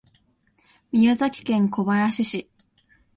[0.91, 2.49] 宮崎県小林市